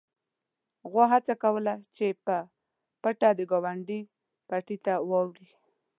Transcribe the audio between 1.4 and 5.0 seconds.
کوله چې په پټه د ګاونډي پټي ته